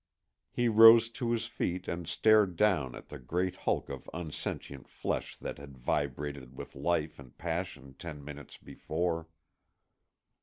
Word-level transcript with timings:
He 0.49 0.67
rose 0.67 1.11
to 1.11 1.29
his 1.29 1.45
feet 1.45 1.87
and 1.87 2.07
stared 2.07 2.55
down 2.55 2.95
at 2.95 3.09
the 3.09 3.19
great 3.19 3.55
hulk 3.55 3.87
of 3.87 4.09
unsentient 4.15 4.87
flesh 4.87 5.37
that 5.37 5.59
had 5.59 5.77
vibrated 5.77 6.57
with 6.57 6.73
life 6.73 7.19
and 7.19 7.37
passion 7.37 7.93
ten 7.93 8.25
minutes 8.25 8.57
before. 8.57 9.27